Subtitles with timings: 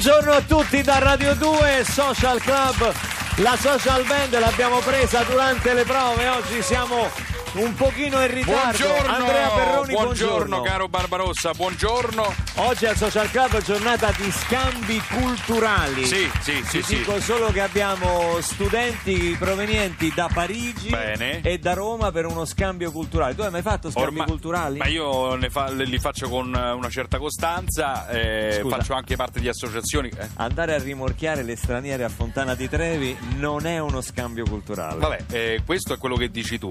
[0.00, 2.94] Buongiorno a tutti da Radio 2 Social Club.
[3.38, 6.28] La social band l'abbiamo presa durante le prove.
[6.28, 7.10] Oggi siamo
[7.54, 8.84] un pochino in ritardo.
[8.84, 12.34] Buongiorno, Andrea Perroni, buongiorno, caro Barbarossa, buongiorno.
[12.56, 16.04] Oggi al Social Club giornata di scambi culturali.
[16.04, 16.96] Sì, sì, sì, Ti sì.
[16.98, 21.40] dico solo che abbiamo studenti provenienti da Parigi Bene.
[21.40, 23.34] e da Roma per uno scambio culturale.
[23.34, 24.78] Tu hai mai fatto scambi Ormai- culturali?
[24.78, 30.08] Ma io fa- li faccio con una certa costanza, eh, faccio anche parte di associazioni.
[30.16, 30.28] eh.
[30.36, 34.98] Andare a rimorchiare le straniere a Fontana di Trevi non è uno scambio culturale.
[35.00, 36.70] Vabbè, eh, questo è quello che dici tu.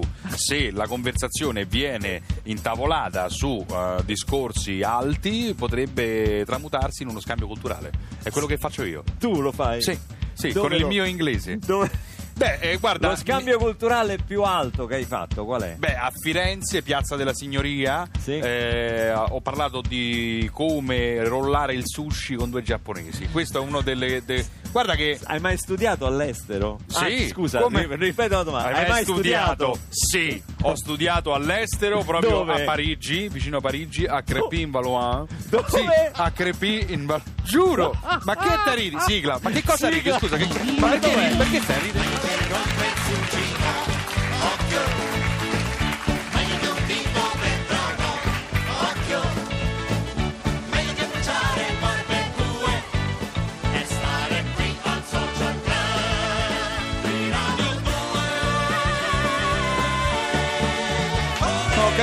[0.68, 7.90] Se la conversazione viene intavolata su eh, discorsi alti, potrebbe tramutarsi in uno scambio culturale.
[8.22, 9.02] È quello che faccio io.
[9.18, 9.80] Tu lo fai?
[9.82, 9.98] Sì,
[10.34, 11.58] sì, con il lo- mio inglese.
[11.58, 11.90] Dove-
[12.38, 13.08] Beh, eh, guarda.
[13.08, 15.74] Lo scambio culturale più alto che hai fatto qual è?
[15.76, 18.38] Beh, a Firenze, Piazza della Signoria, Sì.
[18.38, 23.26] eh, ho parlato di come rollare il sushi con due giapponesi.
[23.32, 24.22] Questo è uno delle.
[24.24, 25.18] de- Guarda che.
[25.24, 26.78] Hai mai studiato all'estero?
[26.86, 28.78] Sì, Ah, scusa, come- ri- ripeto la domanda.
[28.78, 29.78] Hai mai studiato?
[29.88, 32.62] Sì, ho studiato all'estero, proprio Dove?
[32.62, 35.26] a Parigi, vicino a Parigi, a Crépy in Valois.
[35.48, 35.66] Dove?
[35.68, 37.26] Sì, a Crépy in Valois.
[37.42, 37.96] Giuro!
[38.24, 38.96] Ma che te ridi?
[39.00, 40.12] Sigla, ma che cosa ridi?
[40.12, 40.46] Scusa, che...
[40.78, 42.16] ma perché, perché stai ridendo?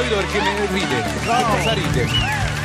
[0.05, 1.01] Capito perché me ride.
[1.01, 2.07] Che cosa ride?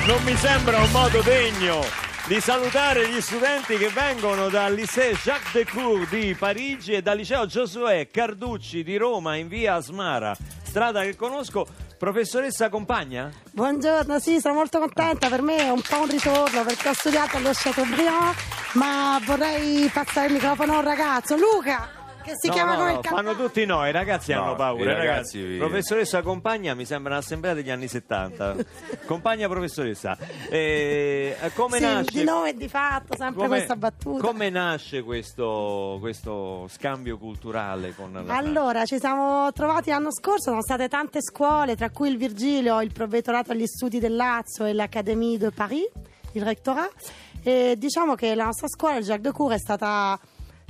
[0.06, 1.80] Non mi sembra un modo degno
[2.26, 7.46] di salutare gli studenti che vengono dal Lycée Jacques Decour di Parigi e dal liceo
[7.46, 11.66] Giosuè Carducci di Roma in via Asmara, strada che conosco.
[12.00, 13.30] Professoressa Compagna?
[13.50, 17.36] Buongiorno, sì, sono molto contenta, per me è un po' un ritorno perché ho studiato
[17.36, 18.34] allo Chateaubriand,
[18.72, 22.92] ma vorrei passare il microfono a un ragazzo, Luca, che si No, chiama no, come
[22.92, 23.42] no, il fanno cantante.
[23.42, 24.90] tutti noi, i ragazzi No, hanno paura.
[24.90, 28.56] i eh, ragazzi- Professoressa Compagna mi sembra un'assemblea degli anni 70.
[29.06, 30.16] Compagna professoressa,
[30.48, 32.18] eh, come Sì, nasce?
[32.18, 34.22] di nome e di fatto, sempre questa battuta.
[34.26, 40.62] come nasce questo, questo scambio culturale con la Allora, ci siamo trovati l'anno scorso, sono
[40.62, 45.38] state tante scuole, tra cui il Virgilio, il provvetorato agli studi del Lazio e l'Académie
[45.38, 45.88] de Paris,
[46.32, 46.92] il rectorat.
[47.42, 50.18] E diciamo che la nostra scuola, il Jacques de Cour, è stata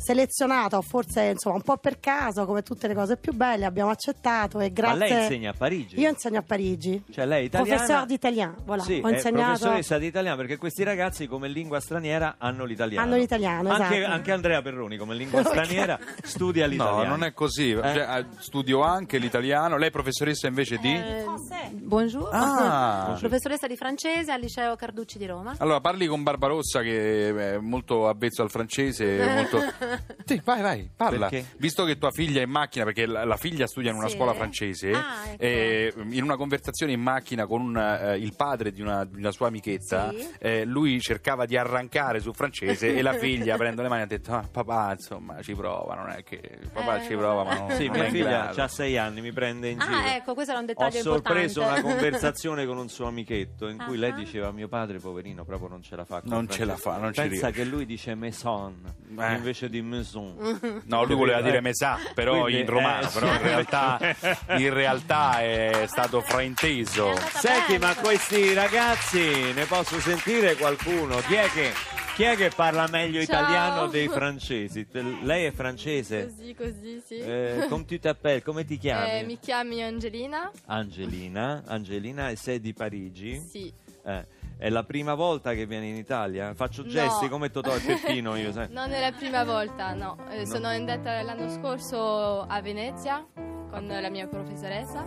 [0.00, 3.90] selezionata, o forse insomma un po' per caso, come tutte le cose più belle, abbiamo
[3.90, 4.98] accettato e Ma grazie...
[4.98, 6.00] lei insegna a Parigi?
[6.00, 7.02] Io insegno a Parigi.
[7.10, 7.76] Cioè lei è italiana?
[7.76, 8.82] Professeur d'italien, voilà.
[8.82, 9.58] Sì, ho è insegnato...
[9.58, 13.06] professoressa di italiano perché questi ragazzi come lingua straniera hanno l'italiano.
[13.06, 14.12] Hanno l'italiano, anche, esatto.
[14.12, 17.02] anche Andrea Perroni come lingua straniera studia l'italiano.
[17.02, 17.70] No, non è così.
[17.72, 19.76] Cioè, eh, studio anche l'italiano.
[19.76, 20.94] Lei, professoressa, invece di.
[20.94, 21.24] Eh.
[21.72, 23.16] Buongiorno, Ah.
[23.18, 25.54] professoressa di francese al liceo Carducci di Roma.
[25.58, 29.24] Allora, parli con Barbarossa che è molto avvezzo al francese.
[29.34, 29.58] Molto...
[30.30, 31.28] Sì, vai, vai, parla.
[31.28, 31.50] Perché?
[31.58, 34.14] Visto che tua figlia è in macchina, perché la, la figlia studia in una Sì.
[34.16, 35.42] scuola francese, Ah, ecco.
[35.42, 39.32] eh, in una conversazione in macchina con un, eh, il padre di una, di una
[39.32, 40.28] sua amichetta, Sì.
[40.38, 44.32] eh, lui cercava di arrancare sul francese e la figlia, prendendo le mani, ha detto:
[44.32, 46.58] "Ah, Papà, insomma, ci prova, non è che.
[46.72, 49.32] Papà Eh, ci prova, ma non, Sì, non mia figlia grado." ha sei anni, mi
[49.32, 49.92] prende in giro.
[49.94, 53.78] Ah, ecco, questo era un Ho dettaglio sorpreso una conversazione con un suo amichetto in
[53.78, 54.00] cui Ah.
[54.00, 56.20] lei diceva mio padre poverino proprio non ce la fa.
[56.20, 57.62] con Non ce la francese." fa, non ci Pensa riesce.
[57.62, 58.76] che lui dice maison
[59.18, 59.32] Eh.
[59.34, 60.82] invece di maison.
[60.90, 64.16] No, lui voleva dire mesà, però Quindi, in romano, eh, però in realtà,
[64.56, 67.12] in realtà è stato frainteso.
[67.12, 67.86] È Senti, bene.
[67.86, 71.16] ma questi ragazzi ne posso sentire qualcuno?
[71.18, 71.72] Chi è che,
[72.14, 73.40] chi è che parla meglio Ciao.
[73.42, 74.88] italiano dei francesi?
[74.88, 76.26] Te- Lei è francese?
[76.26, 77.18] Così, così, sì.
[77.18, 78.42] Eh, come tu t'appelles?
[78.42, 79.10] Come ti chiami?
[79.10, 80.50] Eh, mi chiami Angelina?
[80.66, 81.62] Angelina.
[81.66, 83.40] Angelina e sei di Parigi?
[83.48, 83.72] Sì.
[84.04, 84.26] Eh,
[84.60, 86.52] è la prima volta che vieni in Italia?
[86.54, 86.88] Faccio No.
[86.88, 88.68] gesti come Totò e Peppino io, sai.
[88.72, 90.16] Non è la prima volta, no.
[90.30, 95.06] Eh, Sono andata l'anno scorso a Venezia con la mia professoressa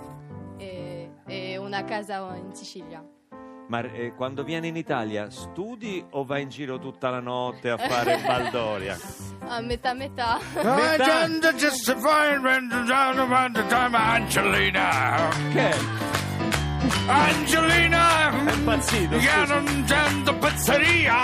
[0.57, 3.03] e, e una casa in Sicilia.
[3.65, 7.77] Ma eh, quando vieni in Italia studi o vai in giro tutta la notte a
[7.77, 8.97] fare baldoria?
[9.47, 10.37] A metà metà.
[10.55, 11.27] Metà-
[15.53, 16.12] Che?
[17.05, 19.17] Angelina, È impazzito.
[19.17, 20.01] che non c'è
[20.39, 21.15] pizzeria.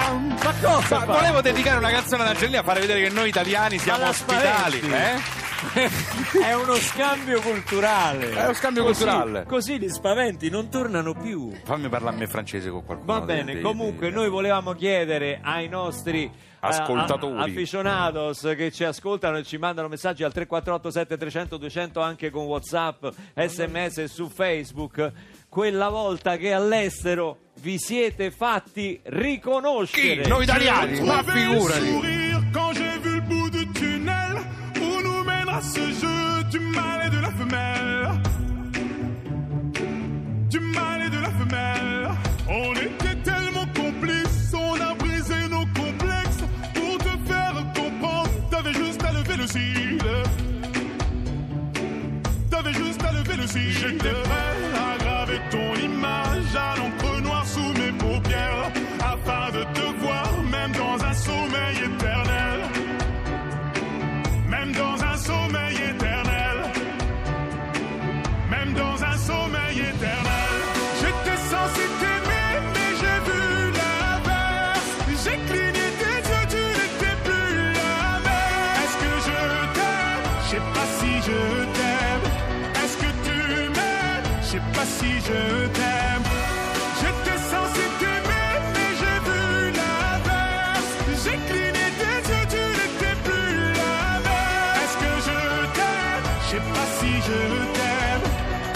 [0.43, 3.77] Ma cosa Ma volevo dedicare una canzone ad Angelina a fare vedere che noi italiani
[3.79, 4.79] siamo ospitali.
[4.79, 5.89] Eh?
[6.43, 8.31] È uno scambio culturale.
[8.31, 9.43] È uno scambio Così- culturale.
[9.45, 11.51] Così gli spaventi non tornano più.
[11.63, 13.19] Fammi parlare a me francese con qualcuno.
[13.19, 17.39] Va bene, dei- comunque dei- noi volevamo chiedere ai nostri eh, Ascoltatori.
[17.51, 23.05] aficionados che ci ascoltano e ci mandano messaggi al 348 7300 200 anche con Whatsapp,
[23.35, 25.11] SMS e su Facebook
[25.47, 30.21] quella volta che all'estero vi siete fatti riconoscere.
[30.23, 30.27] Chi?
[30.29, 32.17] Noi italiani, ma figurati.
[42.51, 42.78] Oh.
[84.97, 85.41] Si je
[85.77, 86.25] t'aime.
[86.99, 89.43] J'étais censé t'aimer, mais j'ai vu
[89.79, 90.91] l'inverse.
[91.23, 94.73] J'ai cligné tes yeux, tu n'étais plus la même.
[94.81, 95.39] Est-ce que je
[95.77, 96.25] t'aime?
[96.43, 97.39] Je sais pas si je
[97.77, 98.25] t'aime.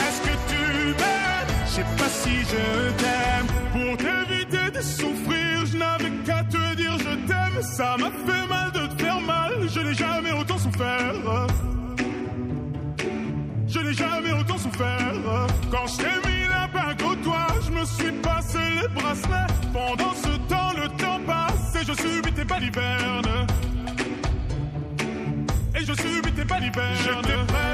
[0.05, 0.63] Est-ce que tu
[0.99, 1.51] m'aimes?
[1.65, 2.63] Je sais pas si je
[3.01, 3.47] t'aime.
[3.73, 7.57] Pour t'éviter de souffrir, je n'avais qu'à te dire je t'aime.
[7.77, 8.42] Ça m'a fait
[19.71, 23.47] Pendant ce temps, le temps passe et je subis tes balivernes.
[25.75, 27.72] Et je subis tes balivernes.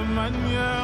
[0.00, 0.77] mañana.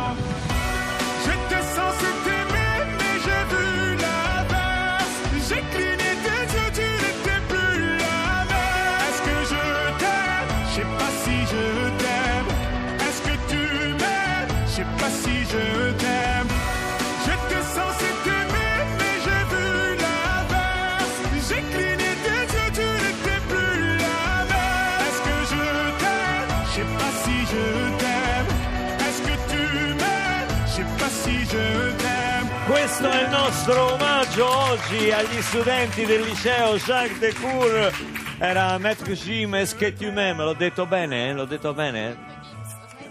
[33.55, 37.93] Nostro omaggio oggi agli studenti del liceo Jacques de Cour.
[38.39, 41.33] Era Maître Jim e Schetumè, me l'ho detto bene?
[41.33, 42.17] L'ho detto bene?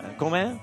[0.04, 0.54] Eh, Com'è?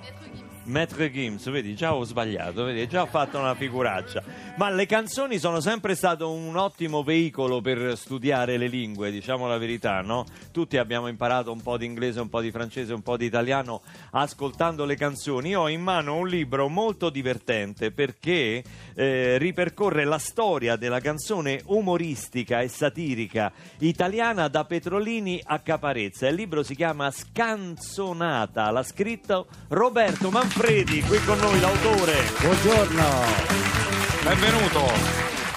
[0.65, 4.23] Maître Gims, vedi, già ho sbagliato, vedi, già ho fatto una figuraccia.
[4.61, 9.57] Ma le canzoni sono sempre stato un ottimo veicolo per studiare le lingue, diciamo la
[9.57, 10.27] verità, no?
[10.53, 13.81] Tutti abbiamo imparato un po' di inglese, un po' di francese, un po' di italiano
[14.11, 15.49] ascoltando le canzoni.
[15.49, 18.63] Io ho in mano un libro molto divertente perché
[18.95, 26.29] eh, ripercorre la storia della canzone umoristica e satirica italiana da Petrolini a Caparezza.
[26.29, 32.13] Il libro si chiama Scanzonata, l'ha scritto Roberto Manfredi, qui con noi l'autore.
[32.43, 34.85] Buongiorno, Benvenuto.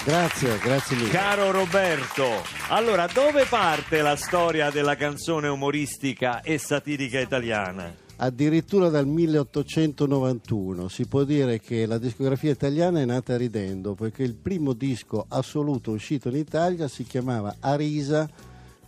[0.04, 1.10] grazie, grazie mille.
[1.10, 2.24] Caro Roberto,
[2.68, 7.92] allora dove parte la storia della canzone umoristica e satirica italiana?
[8.16, 14.34] Addirittura dal 1891 si può dire che la discografia italiana è nata ridendo, perché il
[14.34, 18.28] primo disco assoluto uscito in Italia si chiamava Arisa,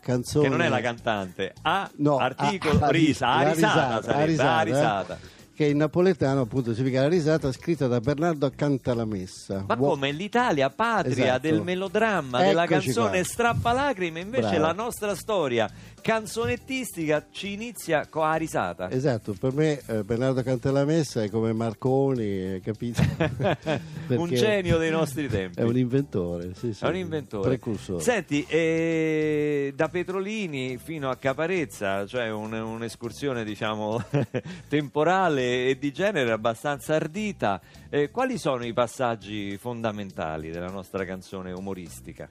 [0.00, 1.52] canzone Che non è la cantante.
[1.62, 5.18] A No, articolo a- a- risa, a la risata, sarebbe, a risata, a eh, risata.
[5.57, 9.65] Che in napoletano appunto significa la risata, scritta da Bernardo Cantalamessa.
[9.67, 11.41] Ma Uo- come l'Italia patria Esatto.
[11.41, 13.25] del melodramma, della canzone qua.
[13.25, 14.67] strappalacrime, invece Bravo.
[14.67, 15.67] la nostra storia
[16.03, 18.91] canzonettistica ci inizia con la risata.
[18.91, 23.03] Esatto, per me eh, Bernardo Cantalamessa è come Marconi, eh, capito?
[24.09, 25.59] un genio dei nostri tempi.
[25.59, 27.49] È un inventore, sì, sì, È un inventore.
[27.49, 28.03] Precursore.
[28.03, 34.02] Senti, eh, da Petrolini fino a Caparezza, cioè un- un'escursione diciamo
[34.68, 37.61] temporale e di genere abbastanza ardita.
[37.90, 42.26] Eh, quali sono i passaggi fondamentali della nostra canzone umoristica?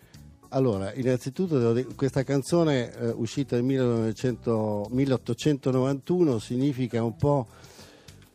[0.49, 7.45] Allora, innanzitutto questa canzone eh, uscita nel 1900 1891 significa un po',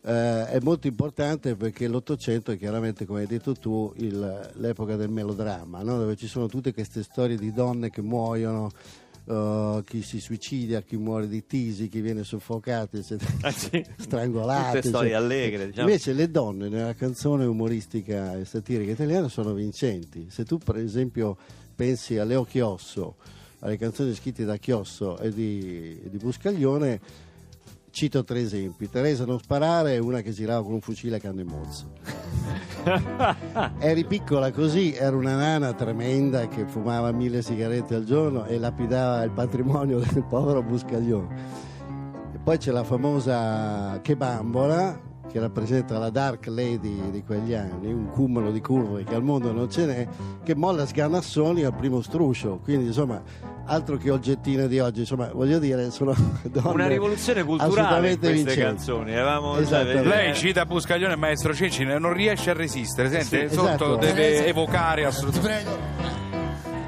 [0.02, 5.10] eh, è molto importante perché l'Ottocento è chiaramente, come hai detto tu, il- l'epoca del
[5.10, 5.98] melodramma, no?
[5.98, 8.70] dove ci sono tutte queste storie di donne che muoiono,
[9.26, 13.84] eh, chi si suicida, chi muore di tisi, chi viene soffocato, eccetera, Ah, sì?
[13.98, 14.76] strangolato.
[14.76, 15.86] Tutte storie allegre, diciamo.
[15.88, 20.26] Invece le donne nella canzone umoristica e satirica italiana sono vincenti.
[20.30, 21.36] Se tu per esempio
[21.74, 23.16] pensi a Leo Chiosso,
[23.60, 27.00] alle canzoni scritte da Chiosso e di, e di Buscaglione,
[27.90, 28.88] cito tre esempi.
[28.88, 31.92] Teresa non sparare è una che girava con un fucile a canne mozzo.
[33.78, 39.22] Eri piccola così, era una nana tremenda che fumava mille sigarette al giorno e lapidava
[39.22, 41.68] il patrimonio del povero Buscaglione.
[42.34, 47.92] E poi c'è la famosa Che bambola, che rappresenta la Dark Lady di quegli anni,
[47.92, 50.08] un cumulo di curve che al mondo non ce n'è,
[50.42, 52.58] che molla sganassoni al primo struscio.
[52.62, 53.22] Quindi, insomma,
[53.66, 56.14] altro che oggettine di oggi, insomma, voglio dire, sono
[56.50, 58.60] donne Una rivoluzione culturale assolutamente queste vincenti.
[58.60, 59.12] canzoni.
[59.12, 60.08] Avevamo, Esattamente.
[60.08, 63.48] Lei cita Buscaglione e Maestro Cecci, non riesce a resistere, sente?
[63.48, 63.96] Sì, Sotto esatto.
[63.96, 65.62] deve evocare Ti assolutamente.
[65.70, 65.78] prego,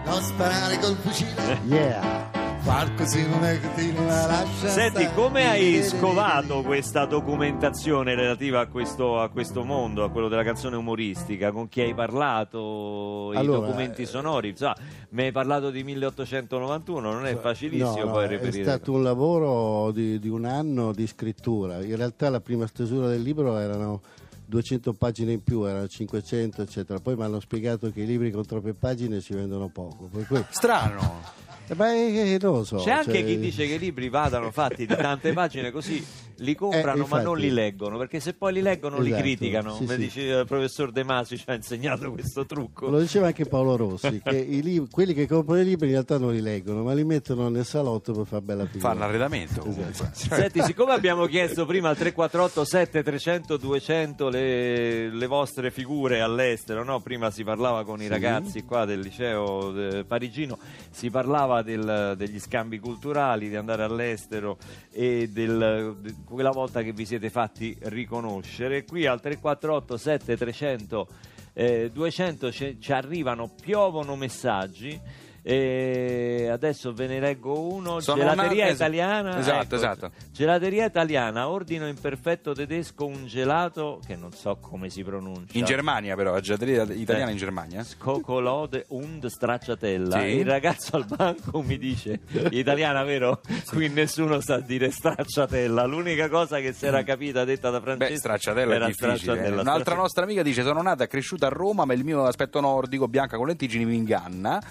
[0.04, 1.60] non sparare col fucile.
[1.66, 2.31] Yeah.
[2.62, 4.68] Far così non è che ti non la lascia.
[4.68, 10.44] Senti, come hai scovato questa documentazione relativa a questo, a questo mondo, a quello della
[10.44, 11.50] canzone umoristica?
[11.50, 13.32] Con chi hai parlato?
[13.34, 14.50] I Allora, documenti eh, sonori?
[14.50, 14.76] Insomma,
[15.10, 18.62] mi hai parlato di 1891, non è facilissimo No, no, poi è reperire.
[18.62, 21.82] stato un lavoro di, di un anno di scrittura.
[21.82, 24.02] In realtà la prima stesura del libro erano
[24.46, 27.00] 200 pagine in più, erano 500 eccetera.
[27.00, 30.08] Poi mi hanno spiegato che i libri con troppe pagine si vendono poco.
[30.12, 31.50] Per cui, Strano.
[31.72, 32.76] Eh, beh, eh, non lo so.
[32.76, 36.04] C'è anche cioè- chi dice che i libri vadano fatti di tante pagine così
[36.36, 37.24] li comprano Eh, ma infatti.
[37.24, 39.74] non li leggono perché se poi li leggono li Esatto, criticano.
[39.76, 39.96] sì, sì.
[39.96, 42.88] dice il professor De Masi ci ha insegnato questo trucco.
[42.88, 46.18] Lo diceva anche Paolo Rossi, che i lib- quelli che comprano i libri in realtà
[46.18, 48.92] non li leggono, ma li mettono nel salotto per far bella figura.
[48.92, 49.60] Fa l'arredamento.
[49.60, 49.90] comunque.
[50.12, 56.82] Cioè, Senti, siccome abbiamo chiesto prima al 348 7300 200 le, le vostre figure all'estero,
[56.82, 57.00] no?
[57.00, 60.58] prima si parlava con i ragazzi qua del liceo eh, parigino,
[60.90, 64.58] si parlava del- degli scambi culturali, di andare all'estero
[64.90, 68.84] e del, di quella volta che vi siete fatti riconoscere.
[68.84, 71.08] Qui al 348 7300
[71.54, 74.98] eh, 200 ci, ci arrivano, piovono messaggi.
[75.44, 77.98] E adesso ve ne leggo uno.
[78.00, 79.38] Sono Gelateria una- italiana.
[79.38, 80.10] esatto, ecco, esatto.
[80.30, 85.58] Gelateria italiana, ordino in perfetto tedesco un gelato che non so come si pronuncia.
[85.58, 87.32] In Germania però, la gelateria italiana Eh.
[87.32, 87.82] in Germania.
[87.82, 90.20] Scocolode und stracciatella.
[90.20, 90.26] Sì.
[90.26, 92.20] Il ragazzo al banco mi dice:
[92.52, 93.40] Italiana, vero?
[93.68, 95.84] Qui nessuno sa dire stracciatella.
[95.86, 99.16] L'unica cosa che si era capita detta da Francesco Beh, stracciatella era è difficile.
[99.16, 99.46] stracciatella.
[99.48, 100.00] Un'altra Stracciatella.
[100.00, 103.36] nostra amica dice: Sono nata e cresciuta a Roma, ma il mio aspetto nordico, bianca
[103.36, 104.62] con lentiggini, mi inganna.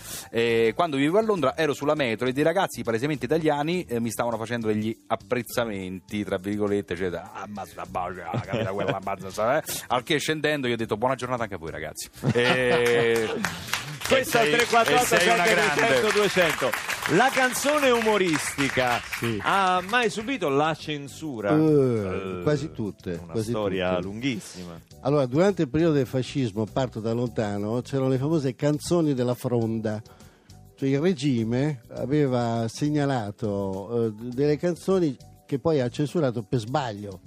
[0.75, 4.37] Quando vivevo a Londra ero sulla metro e dei ragazzi palesemente italiani eh, mi stavano
[4.37, 9.63] facendo degli apprezzamenti, tra virgolette, cioè, ah, ammazza, bacia, capita quella ammazza, eh?
[9.87, 12.09] Al che scendendo io ho detto buona giornata anche a voi ragazzi.
[12.33, 13.27] E...
[14.11, 16.11] Questo è il e sei- 348 e sei una 7300 grande.
[16.19, 16.69] 200
[17.15, 19.39] La canzone umoristica Sì.
[19.41, 21.55] ha mai subito la censura?
[21.55, 24.01] Eh, Eh, quasi tutte, Una quasi storia tutte.
[24.01, 24.79] lunghissima.
[25.03, 30.01] Allora, durante il periodo del fascismo, parto da lontano, c'erano le famose canzoni della fronda.
[30.81, 37.19] Cioè il regime aveva segnalato eh, delle canzoni che poi ha censurato per sbaglio.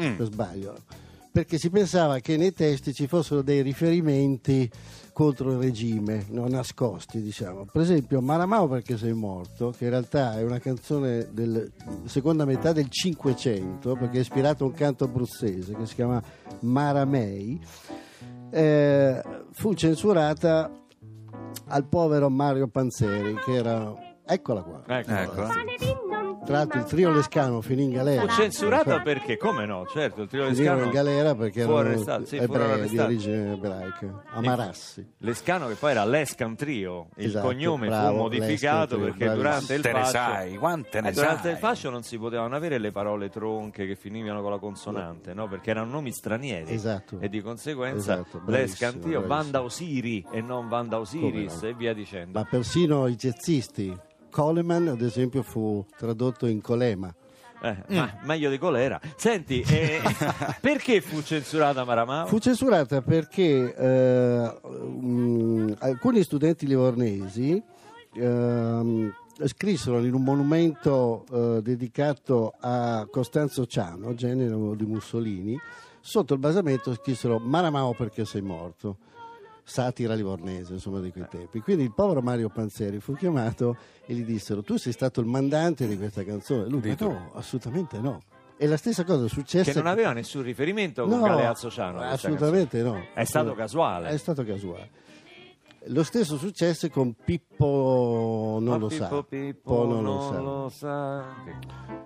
[0.00, 0.14] Mm.
[0.14, 0.76] Per sbaglio.
[1.32, 4.70] Perché si pensava che nei testi ci fossero dei riferimenti
[5.12, 7.64] contro il regime, no, nascosti, diciamo.
[7.64, 11.64] Per esempio, Maramao perché sei morto, che in realtà è una canzone della
[12.04, 16.22] seconda metà del Cinquecento, perché è ispirato a un canto abruzzese che si chiama
[16.60, 17.60] Maramei,
[18.52, 20.70] eh, fu censurata
[21.70, 23.94] al povero Mario Panzeri, che era...
[24.26, 24.82] Eccola qua.
[24.86, 25.10] Ecco.
[25.10, 26.09] Ecco.
[26.50, 28.22] Tra l'altro il trio Lescano finì in galera.
[28.22, 29.36] Fu censurata perché?
[29.36, 29.86] Come no?
[29.86, 34.40] Certo, il trio Lescano in galera perché fu erano sì, ebrei di origine ebraica, a
[34.40, 35.06] Marassi.
[35.18, 39.74] Lescano che poi era l'Escan Trio, il Esatto, cognome bravo, fu modificato Trio, perché durante
[39.74, 43.28] il fascio sai, quante ne eh, durante il fascio non si potevano avere le parole
[43.28, 45.46] tronche che finivano con la consonante, no?
[45.46, 47.18] Perché erano nomi stranieri Esatto.
[47.20, 49.26] e di conseguenza Esatto, l'Escan Trio.
[49.26, 51.68] Vanda Osiri e non Vanda Osiris no?
[51.68, 52.38] e via dicendo.
[52.38, 54.08] Ma persino i jazzisti.
[54.30, 57.14] Coleman, ad esempio, fu tradotto in Colema.
[57.62, 57.96] Eh, Mm.
[57.96, 58.98] ma meglio di colera.
[59.16, 60.00] Senti, eh,
[60.62, 62.24] perché fu censurata Maramao?
[62.26, 67.62] Fu censurata perché eh, mm, alcuni studenti livornesi
[68.14, 69.12] ehm,
[69.44, 75.58] scrissero in un monumento eh, dedicato a Costanzo Ciano, genero di Mussolini,
[76.00, 78.96] sotto il basamento scrissero Maramao perché sei morto.
[79.62, 81.60] Satira livornese, insomma, di quei tempi.
[81.60, 85.86] Quindi il povero Mario Panzeri fu chiamato e gli dissero: Tu sei stato il mandante
[85.86, 86.68] di questa canzone.
[86.68, 88.20] Lui Di disse: No, assolutamente no.
[88.56, 89.72] E la stessa cosa successe.
[89.72, 92.00] Che non aveva nessun riferimento con No, Galeazzo Ciano.
[92.00, 93.00] assolutamente no.
[93.14, 94.08] È stato casuale.
[94.08, 94.90] È stato casuale.
[95.84, 99.22] Lo stesso successe con Pippo non lo Pippo, sa.
[99.22, 100.40] Pippo non lo non sa.
[100.40, 101.24] lo sa.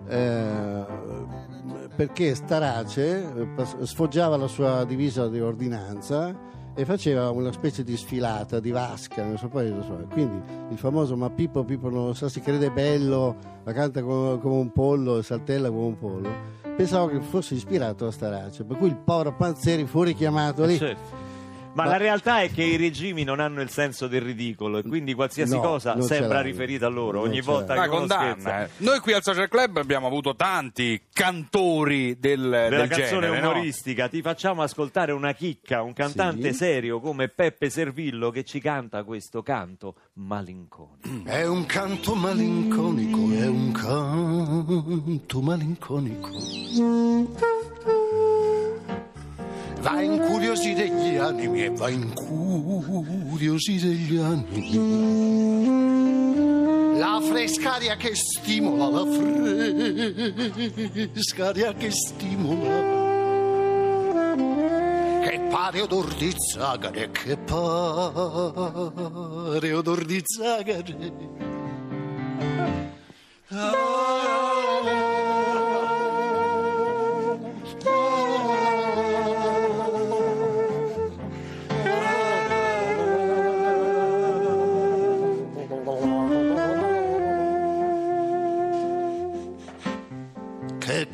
[0.07, 0.85] Eh,
[1.95, 3.47] perché Starace eh,
[3.85, 6.33] sfoggiava la sua divisa di ordinanza
[6.75, 10.05] e faceva una specie di sfilata di vasca, non so poi, non so.
[10.11, 14.39] quindi il famoso ma Pippo Pippo non lo sa, si crede bello, la canta come,
[14.39, 16.29] come un pollo, saltella come un pollo.
[16.75, 20.77] Pensavo che fosse ispirato a Starace, per cui il povero Panzeri fu richiamato lì.
[20.77, 21.24] Certo.
[21.75, 24.83] Ma, Ma- la realtà è che i regimi non hanno il senso del ridicolo e
[24.83, 28.31] quindi qualsiasi No, cosa sembra riferita a loro Non ogni volta che uno condanna.
[28.39, 28.63] scherza.
[28.63, 28.69] eh.
[28.77, 33.49] Noi qui al Social Club abbiamo avuto tanti cantori del, della del canzone genere, no?
[33.51, 36.57] umoristica ti facciamo ascoltare una chicca, un cantante Sì.
[36.57, 41.23] serio come Peppe Servillo che ci canta questo canto malinconico.
[41.29, 46.39] È un canto malinconico, è un canto malinconico.
[49.85, 54.71] Va a incuriosire gli animi e va a incuriosire gli animi.
[56.97, 59.05] La fresca aria che stimola, la
[61.13, 62.93] fresca aria che stimola.
[65.21, 67.61] Che pare odor di zagare, che pare
[69.71, 70.81] odor di zagare.
[70.81, 71.13] Che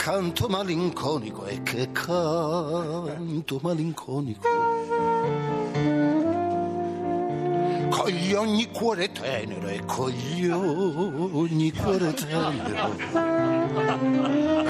[0.02, 4.48] canto malinconico e che canto malinconico.
[7.90, 12.96] Cogli ogni cuore tenero e cogli ogni cuore tenero.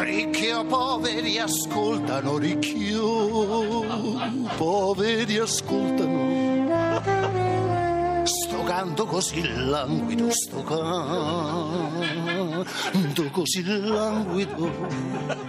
[0.04, 3.86] Ricchi o poveri ascoltano, ricchi o
[4.58, 6.41] poveri ascoltano.
[8.72, 10.86] Sto canto così languido, sto canto
[13.30, 15.41] così languido.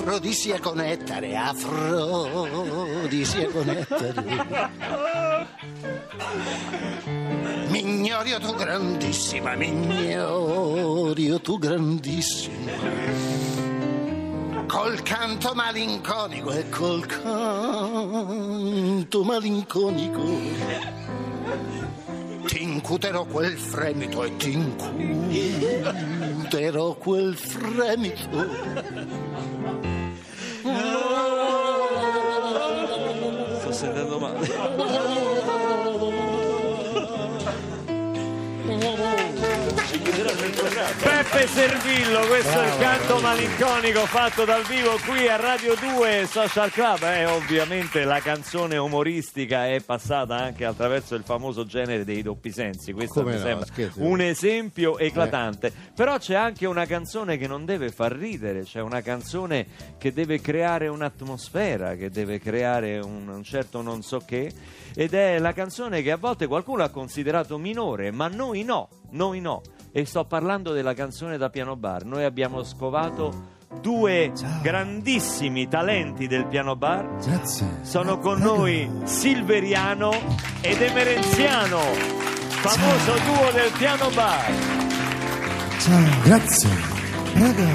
[0.00, 5.46] Afrodisiaco nettare, afrodisiaco nettare.
[7.68, 12.72] Mignorio tu grandissima, mignorio tu grandissima.
[14.66, 20.22] Col canto malinconico e col canto malinconico.
[22.46, 24.52] Ti incuterò quel fremito e ti
[26.32, 29.08] incuterò quel fremito.
[40.52, 46.72] Peppe Servillo, questo è il canto malinconico fatto dal vivo qui a Radio 2 Social
[46.72, 47.02] Club.
[47.02, 52.92] Eh, ovviamente la canzone umoristica è passata anche attraverso il famoso genere dei doppi sensi.
[52.92, 54.00] Questo Come mi no, sembra scherzi.
[54.00, 55.72] un esempio eclatante.
[55.94, 59.66] Però c'è anche una canzone che non deve far ridere, c'è una canzone
[59.98, 64.50] che deve creare un'atmosfera, che deve creare un, un certo non so che,
[64.96, 69.40] ed è la canzone che a volte qualcuno ha considerato minore, ma noi no, noi
[69.40, 69.62] no.
[69.92, 72.04] E sto parlando della canzone da piano bar.
[72.04, 77.08] Noi abbiamo scovato due grandissimi talenti del piano bar.
[77.82, 80.10] Sono con noi Silveriano
[80.60, 81.78] ed Emerenziano.
[82.60, 84.52] famoso duo del piano bar.
[85.78, 86.68] Ciao, grazie.
[87.32, 87.68] Prego,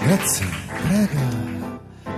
[0.00, 0.46] grazie,
[0.88, 1.20] prego.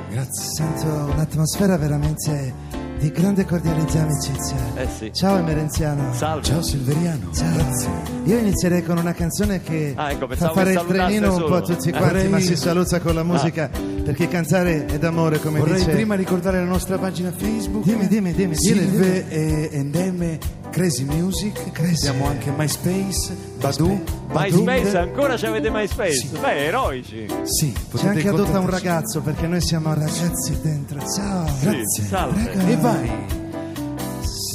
[0.09, 2.55] Grazie, sento un'atmosfera veramente
[2.99, 4.57] di grande cordialità e amicizia.
[4.75, 5.11] Eh sì.
[5.13, 6.13] Ciao Emerenziano.
[6.15, 6.45] Salve.
[6.45, 7.31] Ciao Silveriano.
[7.33, 7.53] Ciao.
[7.55, 7.89] Grazie.
[8.25, 11.55] Io inizierei con una canzone che Ah, ecco, fa fare il trenino un salutasse po'
[11.55, 11.77] a solo.
[11.77, 13.71] tutti quanti, Vorrei- ma si saluta con la musica
[14.05, 15.91] perché cantare è d'amore, come Vorrei dice.
[15.91, 17.85] prima ricordare la nostra pagina Facebook.
[17.85, 20.39] Dimmi, dimmi, dimmi, dimmi, Silve e Endeme
[20.79, 21.73] Crazy Music.
[21.73, 22.07] Crazy.
[22.07, 24.01] Abbiamo anche MySpace, Badu.
[24.29, 24.97] MySpace, Badu.
[24.97, 26.29] ancora ci avete MySpace?
[26.41, 27.27] Beh, eroici.
[27.43, 31.01] Sì, C'è potete anche adotta un ragazzo perché noi siamo ragazzi dentro.
[31.01, 31.47] Ciao.
[31.62, 32.05] Grazie.
[32.05, 32.53] salve.
[32.53, 33.11] E vai.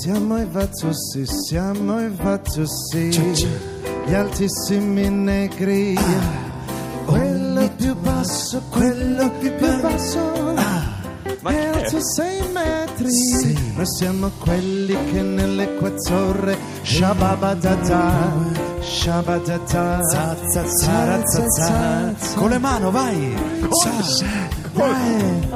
[0.01, 3.49] Siamo i Vazzossi, siamo i Vazzossi, Ciao, ciao.
[4.05, 5.97] gli altissimi negri.
[7.05, 10.82] quello più basso, quello più basso.
[11.43, 11.65] Ma è?
[11.67, 13.09] alto sei metri.
[13.11, 13.73] Sì.
[13.75, 18.31] Noi siamo quelli che nelle quazzorre shababadata,
[18.81, 22.35] shabadata, Za, za, za, za, za.
[22.35, 23.35] Con le mani, vai.
[23.81, 24.25] Sa.
[24.73, 25.47] Dai,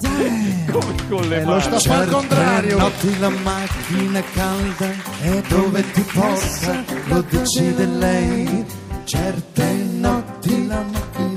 [0.00, 0.64] dai.
[0.72, 1.80] Come con le Eh, lo mani.
[1.80, 2.78] fa al contrario.
[2.78, 4.86] notti la macchina calda
[5.22, 8.64] e dove ti porta lo decide lei.
[9.04, 9.64] Certe
[10.00, 11.33] notti la macchina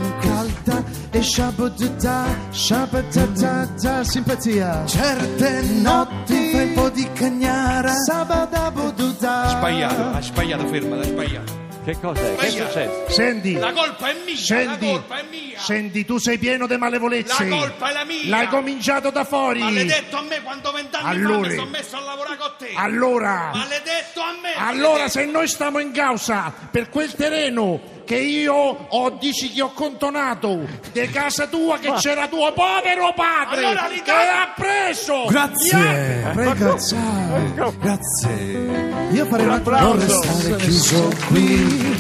[1.17, 4.85] e shabadata, shabadata, simpatia.
[4.85, 7.91] Certe notti fai un po' di cagnara.
[7.93, 9.47] Sabadabududa.
[9.49, 11.65] Sbagliato, ha sbagliato, ferma, ha sbagliato.
[11.83, 12.35] Che cos'è?
[12.35, 13.05] Che è successo?
[13.09, 15.57] Senti, La colpa è mia, senti, la colpa è mia.
[15.59, 17.47] senti, tu sei pieno di malevolezze.
[17.47, 18.19] La colpa è la mia.
[18.27, 19.59] L'hai cominciato da fuori.
[19.61, 21.39] Maledetto a me quando vent'anni Allora.
[21.43, 22.71] fa mi sono messo a lavorare con te.
[22.75, 24.53] Allora, Maledetto a me.
[24.57, 25.09] allora maledetto.
[25.09, 30.59] se noi stiamo in causa per quel terreno che io ho, dici che ho contonato
[30.93, 35.25] di casa tua che c'era tuo povero padre Allora che ridai- ha preso.
[35.27, 36.29] Grazie.
[36.33, 37.73] Prego, ciao.
[37.77, 38.85] Grazie.
[39.11, 40.21] Io farei un Non applauso.
[40.21, 41.97] restare chiuso qui.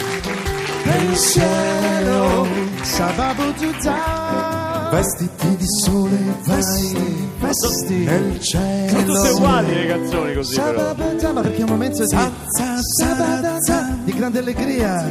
[0.83, 2.47] Pensiero.
[2.83, 3.95] Sababududa.
[4.91, 7.26] Vestiti di sole, vai.
[7.39, 7.93] Vesti.
[8.03, 8.89] Nel cielo.
[8.89, 10.95] Sono tutte uguali le canzoni così però.
[11.33, 12.17] Ma perché è un momento di
[14.03, 15.05] di grande allegria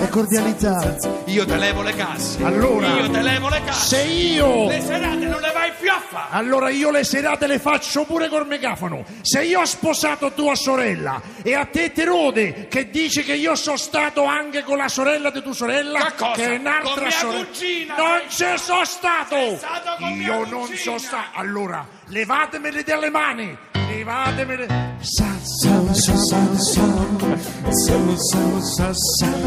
[0.00, 0.96] e cordialità.
[1.26, 2.42] Io te levo le casse.
[2.44, 2.86] Allora.
[2.94, 3.96] Io te levo le casse.
[3.96, 6.26] Se io Le serate non le vai più a fare.
[6.30, 9.04] Allora io le serate le faccio pure col megafono.
[9.22, 13.54] Se io ho sposato tua sorella e a te ti rode che dici che io
[13.56, 16.32] sono stato anche con la sorella di tua sorella, Che cosa?
[16.32, 17.44] che è un'altra Con mia sorella.
[17.44, 19.34] cugina, Non ci sono stato.
[19.36, 21.38] sei stato con mia io non sono stato.
[21.50, 23.58] Allora, levatemele dalle mani.
[23.72, 24.68] Levatemele.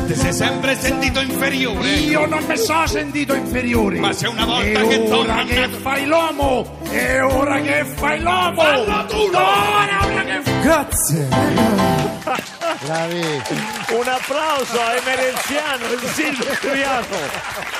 [0.05, 1.87] Ti sei sempre sentito inferiore.
[1.91, 3.99] Io non mi sono sentito inferiore.
[3.99, 8.61] Ma se una volta e che ora che fai l'uomo, e ora che fai l'uomo,
[8.61, 9.39] Fallo tu, no!
[9.39, 12.62] ora, ora che Grazie.
[12.83, 13.41] Bravi.
[13.91, 17.17] Un applauso a Emerenziano e Silveriano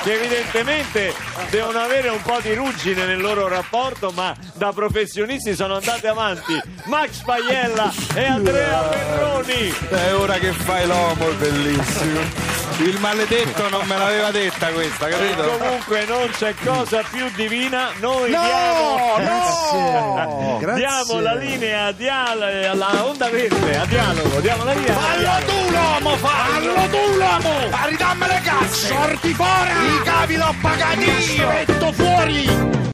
[0.02, 1.14] che evidentemente
[1.50, 6.60] devono avere un po' di ruggine nel loro rapporto ma da professionisti sono andati avanti
[6.84, 12.53] Max Paiella e Andrea Perroni È ora che fai l'uomo, è bellissimo.
[12.78, 15.42] Il maledetto non me l'aveva detta questa, e capito?
[15.58, 20.58] comunque non c'è cosa più divina noi No, diamo no!
[20.58, 20.74] Grazie.
[20.84, 22.30] diamo la linea dia-
[22.70, 27.52] alla onda verde a dialogo diamo la linea Fallo tu l'uomo, fallo tu l'uomo!
[27.70, 28.86] A ridammi le casse!
[28.88, 29.70] sorti fuori!
[29.70, 31.48] I cavi l'ho pagati io!
[31.48, 32.92] Aspetto fuori!